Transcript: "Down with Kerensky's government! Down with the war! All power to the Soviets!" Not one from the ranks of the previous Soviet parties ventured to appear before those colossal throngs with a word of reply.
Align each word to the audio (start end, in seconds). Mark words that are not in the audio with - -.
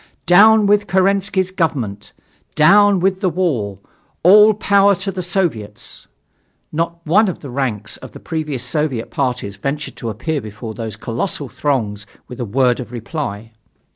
"Down 0.25 0.65
with 0.65 0.87
Kerensky's 0.87 1.51
government! 1.51 2.11
Down 2.55 2.99
with 2.99 3.21
the 3.21 3.29
war! 3.29 3.77
All 4.23 4.55
power 4.55 4.95
to 4.95 5.11
the 5.11 5.21
Soviets!" 5.21 6.07
Not 6.71 7.05
one 7.05 7.27
from 7.27 7.35
the 7.35 7.51
ranks 7.51 7.97
of 7.97 8.11
the 8.13 8.19
previous 8.19 8.63
Soviet 8.63 9.11
parties 9.11 9.57
ventured 9.57 9.97
to 9.97 10.09
appear 10.09 10.41
before 10.41 10.73
those 10.73 10.95
colossal 10.95 11.49
throngs 11.49 12.07
with 12.27 12.39
a 12.39 12.45
word 12.45 12.79
of 12.79 12.91
reply. 12.91 13.51